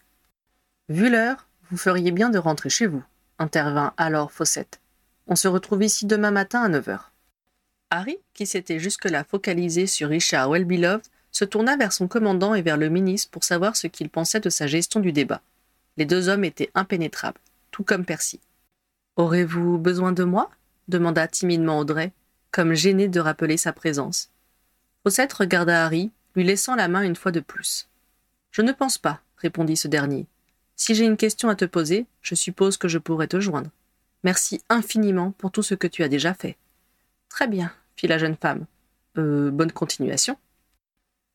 [0.88, 3.02] Vu l'heure, vous feriez bien de rentrer chez vous,
[3.40, 4.78] intervint alors Fawcett.
[5.26, 7.10] On se retrouve ici demain matin à 9 heures.
[7.90, 12.76] Harry, qui s'était jusque-là focalisé sur Richard Wellbeloved, se tourna vers son commandant et vers
[12.76, 15.42] le ministre pour savoir ce qu'il pensait de sa gestion du débat.
[15.96, 17.40] Les deux hommes étaient impénétrables,
[17.72, 18.38] tout comme Percy.
[19.16, 20.48] Aurez-vous besoin de moi?
[20.86, 22.12] demanda timidement Audrey,
[22.50, 24.30] comme gêné de rappeler sa présence.
[25.02, 27.88] Fawcett regarda Harry, lui laissant la main une fois de plus.
[28.50, 30.26] Je ne pense pas, répondit ce dernier.
[30.76, 33.70] Si j'ai une question à te poser, je suppose que je pourrais te joindre.
[34.24, 36.56] Merci infiniment pour tout ce que tu as déjà fait.
[37.28, 38.66] Très bien, fit la jeune femme.
[39.18, 40.36] Euh, bonne continuation.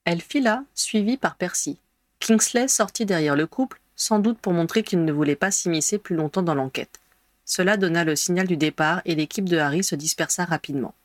[0.06, 1.80] Elle fila, suivie par Percy.
[2.20, 6.16] Kingsley sortit derrière le couple, sans doute pour montrer qu'il ne voulait pas s'immiscer plus
[6.16, 7.00] longtemps dans l'enquête.
[7.46, 10.96] Cela donna le signal du départ et l'équipe de Harry se dispersa rapidement.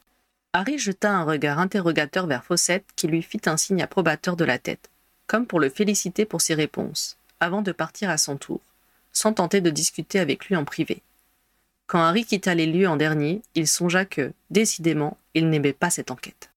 [0.53, 4.59] Harry jeta un regard interrogateur vers Fawcett qui lui fit un signe approbateur de la
[4.59, 4.91] tête,
[5.27, 8.61] comme pour le féliciter pour ses réponses, avant de partir à son tour,
[9.13, 11.03] sans tenter de discuter avec lui en privé.
[11.87, 16.11] Quand Harry quitta les lieux en dernier, il songea que, décidément, il n'aimait pas cette
[16.11, 16.51] enquête.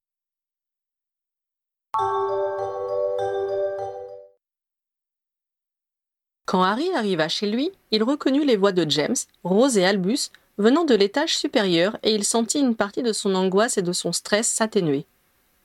[6.46, 10.84] Quand Harry arriva chez lui, il reconnut les voix de James, Rose et Albus venant
[10.84, 14.48] de l'étage supérieur et il sentit une partie de son angoisse et de son stress
[14.48, 15.06] s'atténuer.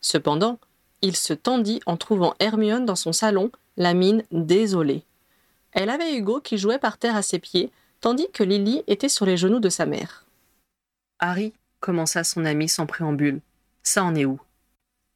[0.00, 0.58] Cependant,
[1.02, 5.02] il se tendit en trouvant Hermione dans son salon, la mine désolée.
[5.72, 9.26] Elle avait Hugo qui jouait par terre à ses pieds, tandis que Lily était sur
[9.26, 10.24] les genoux de sa mère.
[11.18, 13.40] Harry, commença son ami sans préambule,
[13.82, 14.40] ça en est où?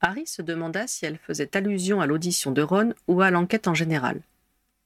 [0.01, 3.75] Harry se demanda si elle faisait allusion à l'audition de Ron ou à l'enquête en
[3.75, 4.21] général.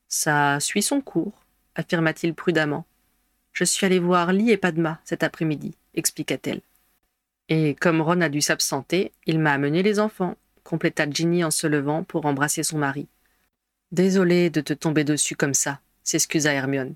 [0.08, 1.32] Ça suit son cours,
[1.74, 2.84] affirma-t-il prudemment.
[3.52, 6.62] Je suis allé voir Lee et Padma cet après-midi, expliqua-t-elle.
[7.48, 11.66] Et comme Ron a dû s'absenter, il m'a amené les enfants, compléta Ginny en se
[11.66, 13.08] levant pour embrasser son mari.
[13.90, 16.94] Désolé de te tomber dessus comme ça, s'excusa Hermione.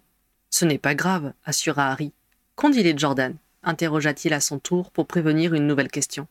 [0.48, 2.12] Ce n'est pas grave, assura Harry.
[2.54, 3.36] Qu'ont dit les Jordan?
[3.62, 6.28] interrogea-t-il à son tour pour prévenir une nouvelle question.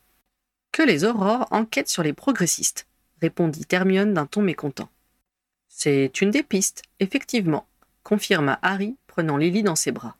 [0.72, 2.88] Que les aurores enquêtent sur les progressistes,
[3.22, 4.90] répondit Hermione d'un ton mécontent.
[5.68, 7.68] C'est une des pistes, effectivement,
[8.04, 10.18] confirma Harry, prenant Lily dans ses bras.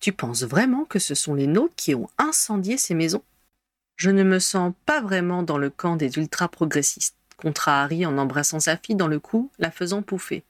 [0.00, 3.22] Tu penses vraiment que ce sont les nôtres qui ont incendié ces maisons?
[3.94, 8.58] Je ne me sens pas vraiment dans le camp des ultra-progressistes, contra Harry en embrassant
[8.58, 10.42] sa fille dans le cou, la faisant pouffer.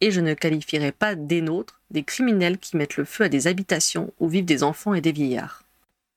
[0.00, 3.46] Et je ne qualifierais pas des nôtres des criminels qui mettent le feu à des
[3.46, 5.64] habitations où vivent des enfants et des vieillards.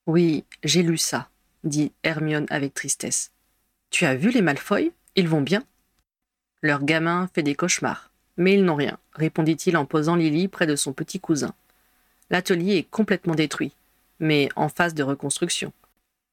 [0.08, 1.30] Oui, j'ai lu ça,
[1.66, 3.32] dit Hermione avec tristesse.
[3.90, 4.94] Tu as vu les Malfoy?
[5.18, 5.66] Ils vont bien?
[6.62, 8.11] Leur gamin fait des cauchemars.
[8.38, 11.54] Mais ils n'ont rien, répondit-il en posant Lily près de son petit cousin.
[12.30, 13.74] L'atelier est complètement détruit,
[14.20, 15.74] mais en phase de reconstruction.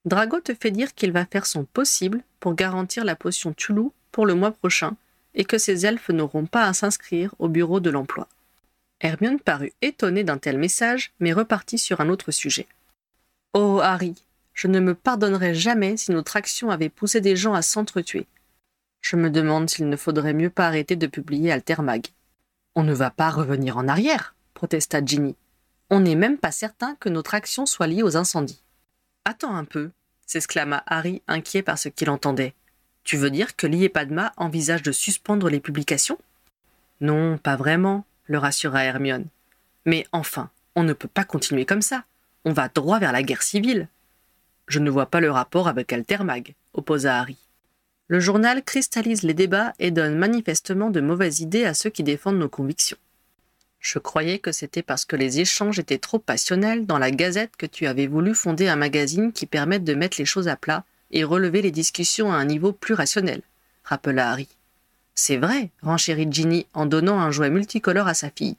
[0.04, 4.26] Drago te fait dire qu'il va faire son possible pour garantir la potion Tulou pour
[4.26, 4.96] le mois prochain
[5.34, 8.28] et que ces elfes n'auront pas à s'inscrire au bureau de l'emploi.
[9.00, 12.66] Hermione parut étonnée d'un tel message, mais repartit sur un autre sujet.
[13.54, 14.14] Oh, Harry,
[14.54, 18.26] je ne me pardonnerai jamais si notre action avait poussé des gens à s'entretuer.
[19.00, 22.08] Je me demande s'il ne faudrait mieux pas arrêter de publier Altermag.
[22.74, 25.37] On ne va pas revenir en arrière, protesta Ginny.
[25.90, 28.62] On n'est même pas certain que notre action soit liée aux incendies.
[29.24, 29.90] Attends un peu,
[30.26, 32.54] s'exclama Harry, inquiet par ce qu'il entendait.
[33.04, 36.18] Tu veux dire que Lee et Padma envisagent de suspendre les publications?
[37.00, 39.26] Non, pas vraiment, le rassura Hermione.
[39.87, 42.04] Mais enfin, on ne peut pas continuer comme ça.
[42.44, 43.88] On va droit vers la guerre civile.
[44.66, 47.38] Je ne vois pas le rapport avec Altermag, opposa Harry.
[48.10, 52.38] Le journal cristallise les débats et donne manifestement de mauvaises idées à ceux qui défendent
[52.38, 52.96] nos convictions.
[53.80, 57.66] Je croyais que c'était parce que les échanges étaient trop passionnels dans la Gazette que
[57.66, 61.22] tu avais voulu fonder un magazine qui permette de mettre les choses à plat et
[61.22, 63.42] relever les discussions à un niveau plus rationnel,
[63.84, 64.48] rappela Harry.
[65.14, 68.56] C'est vrai, renchérit Ginny en donnant un jouet multicolore à sa fille.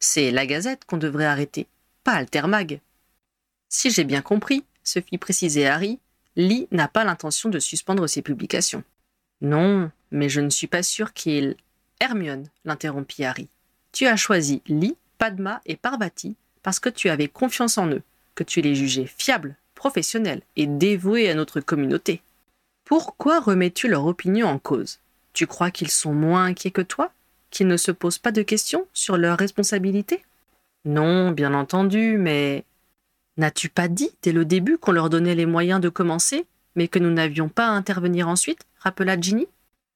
[0.00, 1.66] C'est la Gazette qu'on devrait arrêter,
[2.04, 2.80] pas Altermag.
[3.70, 5.98] Si j'ai bien compris, se fit préciser Harry,
[6.36, 8.84] Lee n'a pas l'intention de suspendre ses publications.
[9.40, 11.56] Non, mais je ne suis pas sûr qu'il.
[12.00, 13.48] Hermione, l'interrompit Harry.
[13.92, 18.02] Tu as choisi Lee, Padma et Parvati parce que tu avais confiance en eux,
[18.34, 22.22] que tu les jugeais fiables, professionnels et dévoués à notre communauté.
[22.84, 25.00] Pourquoi remets-tu leur opinion en cause?
[25.32, 27.12] Tu crois qu'ils sont moins inquiets que toi?
[27.50, 30.24] Qu'ils ne se posent pas de questions sur leurs responsabilités?
[30.84, 32.64] Non, bien entendu, mais
[33.36, 36.98] N'as-tu pas dit dès le début qu'on leur donnait les moyens de commencer, mais que
[36.98, 38.66] nous n'avions pas à intervenir ensuite?
[38.78, 39.46] rappela Ginny.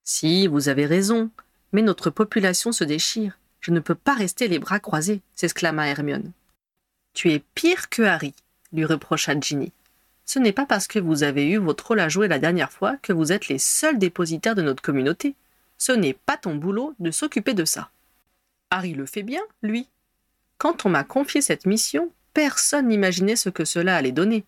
[0.04, 1.30] Si, vous avez raison,
[1.72, 3.38] mais notre population se déchire.
[3.60, 6.32] Je ne peux pas rester les bras croisés, s'exclama Hermione.
[7.12, 8.34] Tu es pire que Harry,
[8.72, 9.72] lui reprocha Ginny.
[10.24, 12.96] Ce n'est pas parce que vous avez eu votre rôle à jouer la dernière fois
[13.02, 15.34] que vous êtes les seuls dépositaires de notre communauté.
[15.78, 17.90] Ce n'est pas ton boulot de s'occuper de ça.
[18.70, 19.88] Harry le fait bien, lui.
[20.58, 24.44] Quand on m'a confié cette mission, Personne n'imaginait ce que cela allait donner.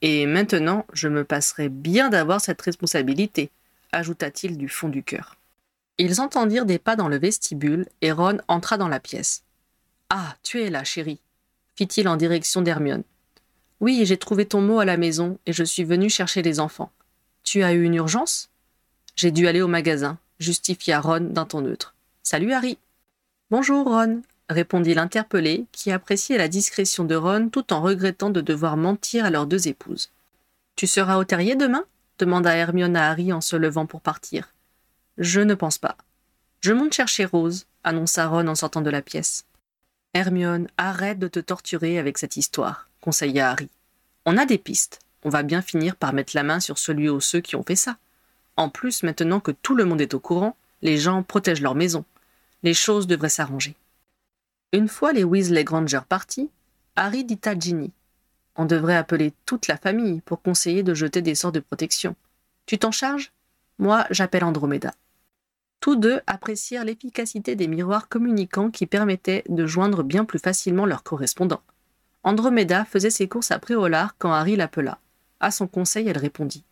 [0.00, 3.50] Et maintenant, je me passerais bien d'avoir cette responsabilité,
[3.90, 5.34] ajouta-t-il du fond du cœur.
[5.98, 9.42] Ils entendirent des pas dans le vestibule et Ron entra dans la pièce.
[10.08, 11.18] Ah, tu es là, chérie,
[11.74, 13.02] fit-il en direction d'Hermione.
[13.80, 16.92] Oui, j'ai trouvé ton mot à la maison et je suis venu chercher les enfants.
[17.42, 18.50] Tu as eu une urgence?
[19.16, 21.96] J'ai dû aller au magasin, justifia Ron d'un ton neutre.
[22.22, 22.78] Salut Harry.
[23.50, 28.76] Bonjour Ron, répondit l'interpellé, qui appréciait la discrétion de Ron tout en regrettant de devoir
[28.76, 30.10] mentir à leurs deux épouses.
[30.76, 31.84] Tu seras au terrier demain?
[32.18, 34.54] demanda Hermione à Harry en se levant pour partir.
[35.18, 35.96] Je ne pense pas.
[36.60, 39.44] Je monte chercher Rose, annonça Ron en sortant de la pièce.
[40.14, 43.68] Hermione, arrête de te torturer avec cette histoire, conseilla Harry.
[44.24, 45.00] On a des pistes.
[45.24, 47.76] On va bien finir par mettre la main sur celui ou ceux qui ont fait
[47.76, 47.96] ça.
[48.56, 52.04] En plus, maintenant que tout le monde est au courant, les gens protègent leur maison.
[52.62, 53.74] Les choses devraient s'arranger.
[54.74, 56.50] Une fois les Weasley Granger partis,
[56.96, 57.92] Harry dit à Ginny
[58.56, 62.16] On devrait appeler toute la famille pour conseiller de jeter des sorts de protection.
[62.64, 63.32] Tu t'en charges?
[63.78, 64.94] Moi, j'appelle Andromeda.
[65.80, 71.02] Tous deux apprécièrent l'efficacité des miroirs communicants qui permettaient de joindre bien plus facilement leurs
[71.02, 71.62] correspondants.
[72.22, 75.00] Andromeda faisait ses courses à Préolard quand Harry l'appela.
[75.40, 76.64] À son conseil, elle répondit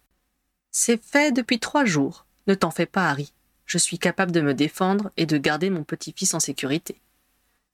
[0.71, 2.25] C'est fait depuis trois jours.
[2.47, 3.35] Ne t'en fais pas, Harry.
[3.67, 6.99] Je suis capable de me défendre et de garder mon petit-fils en sécurité.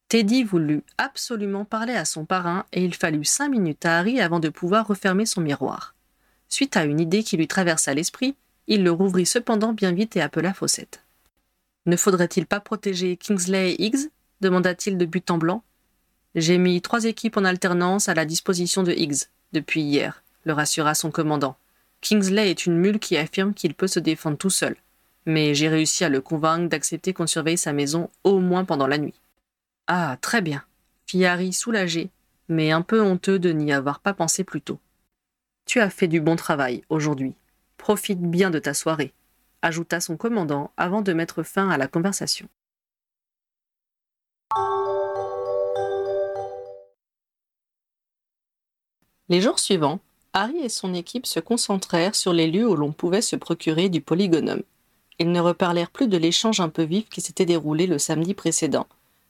[0.08, 4.38] Teddy voulut absolument parler à son parrain et il fallut cinq minutes à Harry avant
[4.38, 5.96] de pouvoir refermer son miroir.
[6.48, 8.36] Suite à une idée qui lui traversa l'esprit,
[8.68, 11.02] il le rouvrit cependant bien vite et appela Fawcett.
[11.86, 14.10] Ne faudrait-il pas protéger Kingsley et Higgs?
[14.40, 15.64] demanda-t-il de but en blanc.
[16.36, 20.94] J'ai mis trois équipes en alternance à la disposition de Higgs depuis hier, le rassura
[20.94, 21.56] son commandant.
[22.00, 24.76] Kingsley est une mule qui affirme qu'il peut se défendre tout seul,
[25.24, 28.98] mais j'ai réussi à le convaincre d'accepter qu'on surveille sa maison au moins pendant la
[28.98, 29.14] nuit.
[29.88, 30.64] Ah, très bien,
[31.06, 32.10] fit Harry soulagé,
[32.48, 34.80] mais un peu honteux de n'y avoir pas pensé plus tôt.
[35.64, 37.34] Tu as fait du bon travail aujourd'hui.
[37.76, 39.12] Profite bien de ta soirée,
[39.62, 42.48] ajouta son commandant avant de mettre fin à la conversation.
[49.28, 50.00] Les jours suivants,
[50.32, 54.00] Harry et son équipe se concentrèrent sur les lieux où l'on pouvait se procurer du
[54.00, 54.62] polygonum.
[55.18, 58.86] Ils ne reparlèrent plus de l'échange un peu vif qui s'était déroulé le samedi précédent,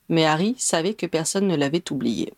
[0.08, 2.32] mais Harry savait que personne ne l'avait oublié.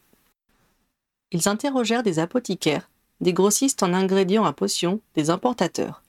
[1.31, 2.89] Ils interrogèrent des apothicaires,
[3.21, 6.03] des grossistes en ingrédients à potions, des importateurs.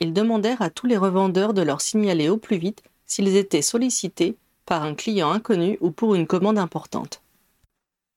[0.00, 4.36] Ils demandèrent à tous les revendeurs de leur signaler au plus vite s'ils étaient sollicités
[4.66, 7.20] par un client inconnu ou pour une commande importante.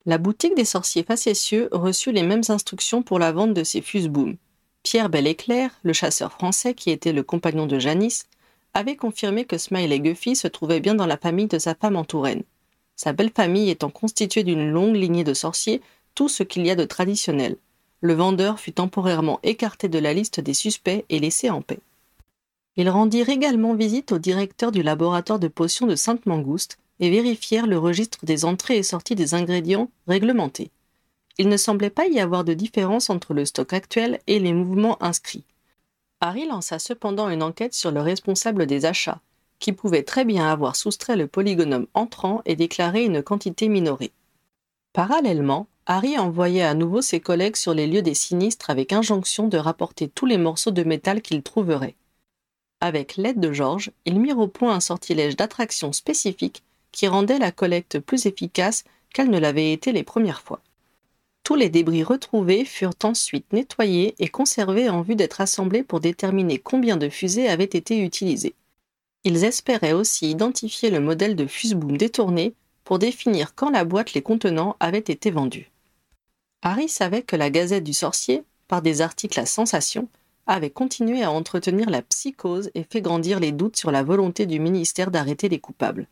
[0.05, 4.37] La boutique des sorciers facétieux reçut les mêmes instructions pour la vente de ses fuse-boom.
[4.81, 8.25] Pierre Bel-Éclair, le chasseur français qui était le compagnon de Janice,
[8.73, 12.05] avait confirmé que Smiley Guffy se trouvait bien dans la famille de sa femme en
[12.05, 12.43] Touraine.
[12.97, 15.81] Sa belle famille étant constituée d'une longue lignée de sorciers,
[16.15, 17.55] tout ce qu'il y a de traditionnel
[18.01, 21.79] le vendeur fut temporairement écarté de la liste des suspects et laissé en paix.
[22.75, 27.79] Ils rendirent également visite au directeur du laboratoire de potions de Sainte-Mangouste et vérifièrent le
[27.79, 30.69] registre des entrées et sorties des ingrédients réglementés.
[31.39, 35.01] Il ne semblait pas y avoir de différence entre le stock actuel et les mouvements
[35.01, 35.43] inscrits.
[36.21, 39.21] Harry lança cependant une enquête sur le responsable des achats,
[39.59, 44.11] qui pouvait très bien avoir soustrait le polygonome entrant et déclaré une quantité minorée.
[44.93, 49.57] Parallèlement, Harry envoyait à nouveau ses collègues sur les lieux des sinistres avec injonction de
[49.57, 51.95] rapporter tous les morceaux de métal qu'ils trouveraient.
[52.81, 57.51] Avec l'aide de George, ils mirent au point un sortilège d'attraction spécifique qui rendait la
[57.51, 60.61] collecte plus efficace qu'elle ne l'avait été les premières fois.
[61.43, 66.59] Tous les débris retrouvés furent ensuite nettoyés et conservés en vue d'être assemblés pour déterminer
[66.59, 68.53] combien de fusées avaient été utilisées.
[69.27, 72.53] Ils espéraient aussi identifier le modèle de fuseboom détourné
[72.85, 75.69] pour définir quand la boîte les contenant avait été vendue.
[76.61, 80.07] Harry savait que la Gazette du Sorcier, par des articles à sensation,
[80.45, 84.61] avait continué à entretenir la psychose et fait grandir les doutes sur la volonté du
[84.61, 86.07] ministère d'arrêter les coupables.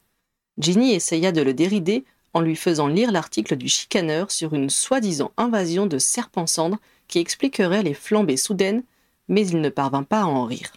[0.58, 5.32] Ginny essaya de le dérider en lui faisant lire l'article du chicaneur sur une soi-disant
[5.38, 8.84] invasion de serpents-cendres qui expliquerait les flambées soudaines,
[9.30, 10.74] mais il ne parvint pas à en rire.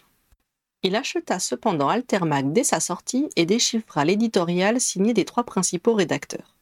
[0.81, 6.55] Il acheta cependant Altermac dès sa sortie et déchiffra l'éditorial signé des trois principaux rédacteurs.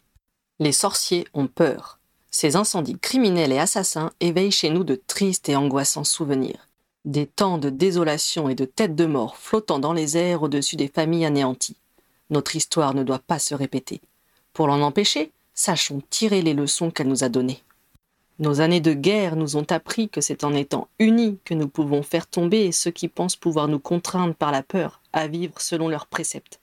[0.60, 2.00] Les sorciers ont peur.
[2.32, 6.68] Ces incendies criminels et assassins éveillent chez nous de tristes et angoissants souvenirs.
[7.06, 10.88] Des temps de désolation et de têtes de mort flottant dans les airs au-dessus des
[10.88, 11.78] familles anéanties.
[12.30, 14.02] Notre histoire ne doit pas se répéter.
[14.52, 17.64] Pour l'en empêcher, sachons tirer les leçons qu'elle nous a données.
[18.40, 22.04] Nos années de guerre nous ont appris que c'est en étant unis que nous pouvons
[22.04, 26.06] faire tomber ceux qui pensent pouvoir nous contraindre par la peur à vivre selon leurs
[26.06, 26.60] préceptes.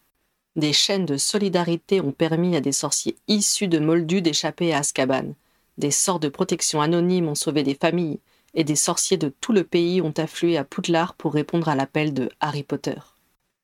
[0.54, 5.34] Des chaînes de solidarité ont permis à des sorciers issus de Moldus d'échapper à Azkaban,
[5.78, 8.20] des sorts de protection anonymes ont sauvé des familles,
[8.54, 12.14] et des sorciers de tout le pays ont afflué à Poudlard pour répondre à l'appel
[12.14, 12.94] de Harry Potter.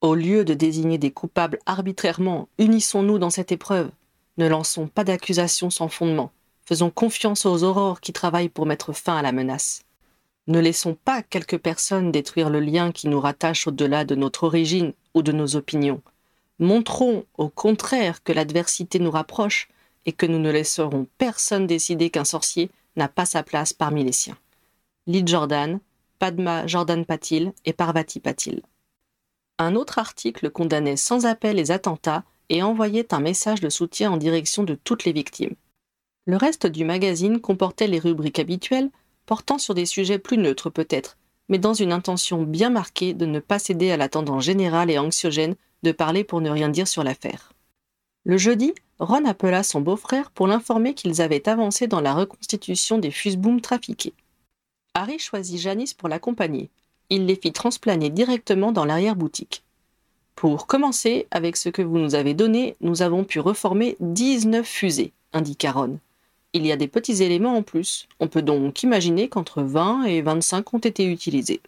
[0.00, 3.90] Au lieu de désigner des coupables arbitrairement, unissons-nous dans cette épreuve.
[4.38, 6.32] Ne lançons pas d'accusations sans fondement.
[6.70, 9.82] Faisons confiance aux aurores qui travaillent pour mettre fin à la menace.
[10.46, 14.92] Ne laissons pas quelques personnes détruire le lien qui nous rattache au-delà de notre origine
[15.14, 16.00] ou de nos opinions.
[16.60, 19.68] Montrons au contraire que l'adversité nous rapproche
[20.06, 24.12] et que nous ne laisserons personne décider qu'un sorcier n'a pas sa place parmi les
[24.12, 24.38] siens.
[25.08, 25.80] Lyd Jordan,
[26.20, 28.62] Padma Jordan Patil et Parvati Patil.
[29.58, 34.18] Un autre article condamnait sans appel les attentats et envoyait un message de soutien en
[34.18, 35.56] direction de toutes les victimes.
[36.30, 38.90] Le reste du magazine comportait les rubriques habituelles,
[39.26, 41.16] portant sur des sujets plus neutres peut-être,
[41.48, 44.98] mais dans une intention bien marquée de ne pas céder à la tendance générale et
[44.98, 47.52] anxiogène de parler pour ne rien dire sur l'affaire.
[48.22, 53.10] Le jeudi, Ron appela son beau-frère pour l'informer qu'ils avaient avancé dans la reconstitution des
[53.10, 54.14] fusebooms trafiqués.
[54.94, 56.70] Harry choisit Janice pour l'accompagner.
[57.08, 59.64] Il les fit transplaner directement dans l'arrière-boutique.
[60.36, 65.12] Pour commencer, avec ce que vous nous avez donné, nous avons pu reformer 19 fusées,
[65.32, 65.98] indiqua Ron.
[66.52, 68.08] Il y a des petits éléments en plus.
[68.18, 71.60] On peut donc imaginer qu'entre 20 et 25 ont été utilisés.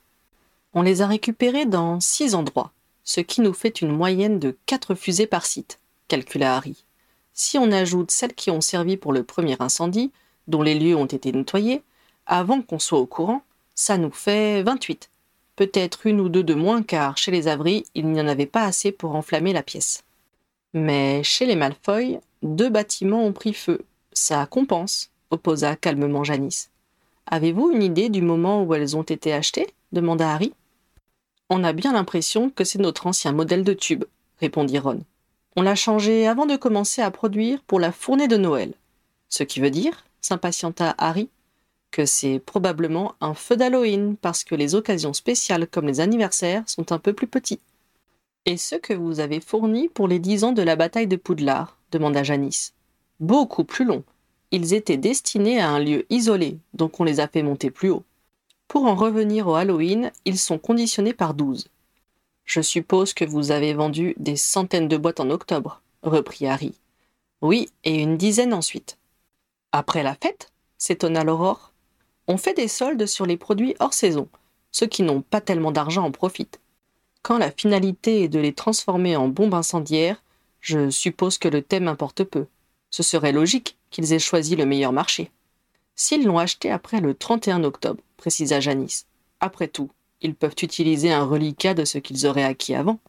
[0.75, 2.73] On les a récupérés dans 6 endroits,
[3.05, 6.85] ce qui nous fait une moyenne de 4 fusées par site, calcula Harry.
[7.33, 10.11] Si on ajoute celles qui ont servi pour le premier incendie,
[10.49, 11.83] dont les lieux ont été nettoyés,
[12.27, 13.43] avant qu'on soit au courant,
[13.75, 15.11] ça nous fait 28.
[15.55, 18.65] Peut-être une ou deux de moins car chez les Avery, il n'y en avait pas
[18.65, 20.03] assez pour enflammer la pièce.
[20.75, 23.85] Mais chez les Malfoy, deux bâtiments ont pris feu.
[24.13, 26.71] Ça compense, opposa calmement Janice.
[27.27, 29.73] Avez-vous une idée du moment où elles ont été achetées?
[29.93, 30.53] demanda Harry.
[31.49, 34.05] On a bien l'impression que c'est notre ancien modèle de tube,
[34.41, 35.03] répondit Ron.
[35.57, 38.75] On l'a changé avant de commencer à produire pour la fournée de Noël.
[39.29, 41.29] Ce qui veut dire, s'impatienta Harry,
[41.91, 46.93] que c'est probablement un feu d'Halloween parce que les occasions spéciales comme les anniversaires sont
[46.93, 47.61] un peu plus petits.
[48.45, 51.79] Et ce que vous avez fourni pour les dix ans de la bataille de Poudlard?
[51.93, 52.73] demanda Janice.
[53.23, 54.03] Beaucoup plus long.
[54.51, 58.03] Ils étaient destinés à un lieu isolé, donc on les a fait monter plus haut.
[58.67, 61.69] Pour en revenir au Halloween, ils sont conditionnés par douze.
[62.45, 66.75] Je suppose que vous avez vendu des centaines de boîtes en octobre, reprit Harry.
[67.43, 68.99] Oui, et une dizaine ensuite.
[69.71, 71.73] Après la fête s'étonna l'aurore.
[72.27, 74.27] On fait des soldes sur les produits hors saison.
[74.73, 76.59] Ceux qui n'ont pas tellement d'argent en profitent.
[77.23, 80.21] Quand la finalité est de les transformer en bombes incendiaires,
[80.61, 82.47] je suppose que le thème importe peu.
[82.93, 85.33] Ce serait logique qu'ils aient choisi le meilleur marché.
[85.97, 89.07] S'ils l'ont acheté après le 31 octobre, précisa Janice.
[89.41, 93.01] Après tout, ils peuvent utiliser un reliquat de ce qu'ils auraient acquis avant.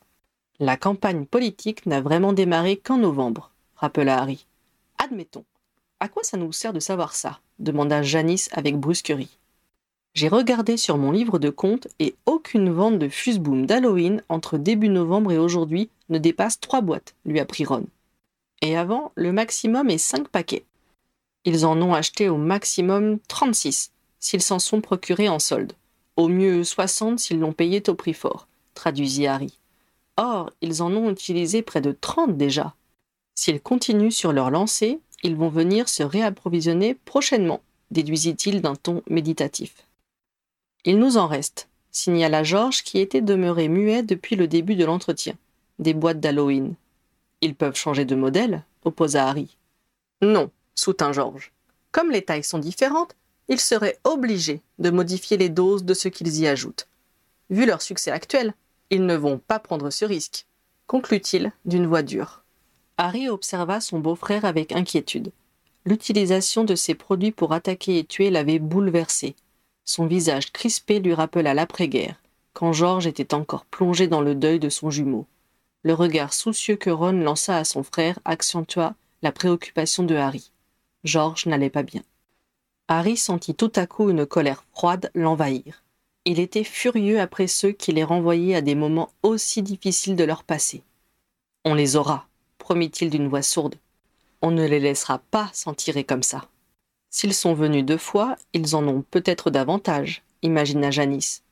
[0.59, 4.47] La campagne politique n'a vraiment démarré qu'en novembre, rappela Harry.
[4.97, 5.45] Admettons.
[5.99, 7.39] À quoi ça nous sert de savoir ça?
[7.59, 9.37] demanda Janice avec brusquerie.
[10.13, 14.89] J'ai regardé sur mon livre de compte et aucune vente de fuseboom d'Halloween entre début
[14.89, 17.85] novembre et aujourd'hui ne dépasse trois boîtes, lui apprit Ron.
[18.63, 20.63] Et avant, le maximum est cinq paquets.
[21.43, 25.73] Ils en ont acheté au maximum 36, s'ils s'en sont procurés en solde.
[26.15, 29.59] Au mieux soixante s'ils l'ont payé au prix fort, traduisit Harry.
[30.15, 32.73] Or, ils en ont utilisé près de trente déjà.
[33.35, 37.59] S'ils continuent sur leur lancée, ils vont venir se réapprovisionner prochainement,
[37.91, 39.87] déduisit-il d'un ton méditatif.
[40.85, 45.35] Il nous en reste, signala Georges qui était demeuré muet depuis le début de l'entretien.
[45.79, 46.75] Des boîtes d'Halloween.
[47.43, 49.57] Ils peuvent changer de modèle, opposa Harry.
[50.21, 51.51] Non, soutint Georges.
[51.91, 53.17] Comme les tailles sont différentes,
[53.49, 56.87] ils seraient obligés de modifier les doses de ce qu'ils y ajoutent.
[57.49, 58.53] Vu leur succès actuel,
[58.91, 60.45] ils ne vont pas prendre ce risque,
[60.87, 62.45] conclut-il d'une voix dure.
[62.95, 65.33] Harry observa son beau-frère avec inquiétude.
[65.83, 69.35] L'utilisation de ces produits pour attaquer et tuer l'avait bouleversé.
[69.83, 72.21] Son visage crispé lui rappela l'après-guerre,
[72.53, 75.25] quand George était encore plongé dans le deuil de son jumeau.
[75.83, 80.51] Le regard soucieux que Ron lança à son frère accentua la préoccupation de Harry.
[81.03, 82.01] George n'allait pas bien.
[82.87, 85.83] Harry sentit tout à coup une colère froide l'envahir.
[86.25, 90.43] Il était furieux après ceux qui les renvoyaient à des moments aussi difficiles de leur
[90.43, 90.83] passé.
[91.65, 92.27] On les aura,
[92.59, 93.75] promit-il d'une voix sourde.
[94.41, 96.47] On ne les laissera pas s'en tirer comme ça.
[97.09, 101.43] S'ils sont venus deux fois, ils en ont peut-être davantage, imagina Janice.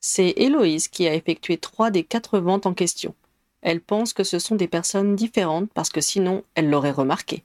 [0.00, 3.14] C'est Héloïse qui a effectué trois des quatre ventes en question.
[3.62, 7.44] Elle pense que ce sont des personnes différentes parce que sinon elle l'aurait remarqué.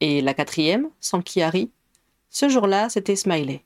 [0.00, 1.70] Et la quatrième, sans qui Harry
[2.34, 3.62] ce jour-là, c'était Smiley,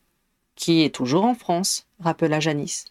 [0.57, 2.87] qui est toujours en France, rappela Janice.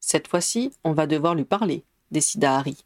[0.00, 2.78] Cette fois-ci, on va devoir lui parler, décida Harry.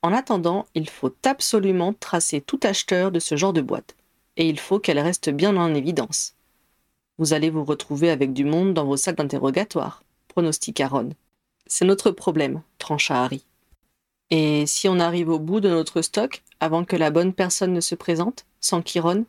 [0.00, 3.96] En attendant, il faut absolument tracer tout acheteur de ce genre de boîte,
[4.36, 6.36] et il faut qu'elle reste bien en évidence.
[7.18, 11.10] Vous allez vous retrouver avec du monde dans vos salles d'interrogatoire, pronostiqua Ron.
[11.66, 13.44] C'est notre problème, trancha Harry.
[14.34, 17.82] Et si on arrive au bout de notre stock avant que la bonne personne ne
[17.82, 19.26] se présente, sans Ron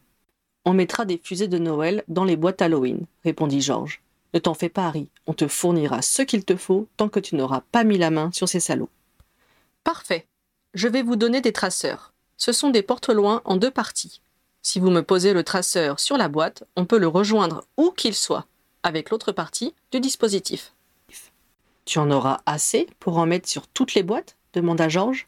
[0.64, 4.02] On mettra des fusées de Noël dans les boîtes Halloween, répondit George.
[4.34, 7.36] Ne t'en fais pas, Harry, on te fournira ce qu'il te faut tant que tu
[7.36, 8.88] n'auras pas mis la main sur ces salauds.
[9.84, 10.26] Parfait.
[10.74, 12.14] Je vais vous donner des traceurs.
[12.38, 14.22] Ce sont des porte-loin en deux parties.
[14.62, 18.16] Si vous me posez le traceur sur la boîte, on peut le rejoindre où qu'il
[18.16, 18.46] soit,
[18.84, 20.72] avec l'autre partie du dispositif.
[21.84, 24.38] Tu en auras assez pour en mettre sur toutes les boîtes?
[24.54, 25.28] Demanda Georges.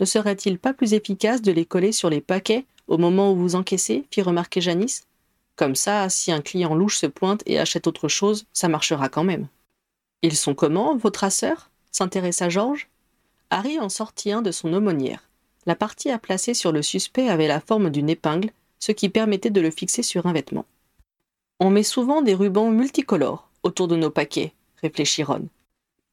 [0.00, 3.54] Ne serait-il pas plus efficace de les coller sur les paquets au moment où vous
[3.54, 5.06] encaissez fit remarquer Janice.
[5.56, 9.24] Comme ça, si un client louche se pointe et achète autre chose, ça marchera quand
[9.24, 9.46] même.
[10.22, 11.70] Ils sont comment, vos traceurs?
[11.92, 12.88] s'intéressa Georges.
[13.50, 15.30] Harry en sortit un de son aumônière.
[15.66, 18.50] La partie à placer sur le suspect avait la forme d'une épingle,
[18.80, 20.66] ce qui permettait de le fixer sur un vêtement.
[21.60, 24.52] On met souvent des rubans multicolores autour de nos paquets,
[24.82, 25.48] réfléchit Ron.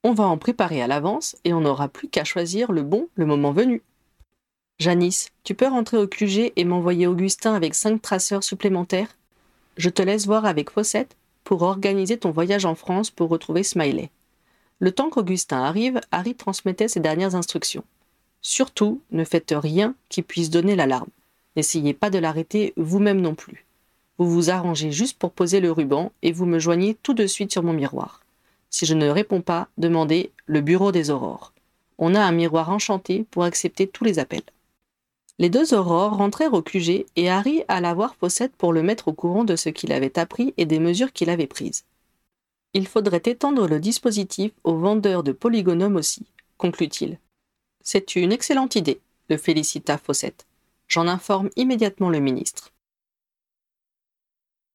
[0.03, 3.27] On va en préparer à l'avance et on n'aura plus qu'à choisir le bon le
[3.27, 3.83] moment venu.
[4.79, 9.15] Janice, tu peux rentrer au QG et m'envoyer Augustin avec cinq traceurs supplémentaires?
[9.77, 14.09] Je te laisse voir avec Fossette pour organiser ton voyage en France pour retrouver Smiley.
[14.79, 17.83] Le temps qu'Augustin arrive, Harry transmettait ses dernières instructions.
[18.41, 21.09] Surtout, ne faites rien qui puisse donner l'alarme.
[21.55, 23.67] N'essayez pas de l'arrêter vous-même non plus.
[24.17, 27.51] Vous vous arrangez juste pour poser le ruban et vous me joignez tout de suite
[27.51, 28.20] sur mon miroir.
[28.71, 31.53] Si je ne réponds pas, demandez le bureau des aurores.
[31.99, 34.41] On a un miroir enchanté pour accepter tous les appels.
[35.37, 39.13] Les deux aurores rentrèrent au QG et Harry alla voir Fossette pour le mettre au
[39.13, 41.83] courant de ce qu'il avait appris et des mesures qu'il avait prises.
[42.73, 46.25] Il faudrait étendre le dispositif aux vendeurs de polygonomes aussi,
[46.57, 47.19] conclut-il.
[47.83, 50.45] C'est une excellente idée, le félicita Fossette.
[50.87, 52.71] J'en informe immédiatement le ministre.